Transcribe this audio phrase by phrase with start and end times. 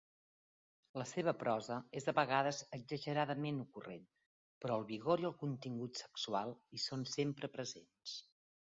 [0.99, 4.09] La seva prosa és a vegades exageradament ocurrent,
[4.65, 8.21] però el vigor i el contingut sexual hi són sempre presents.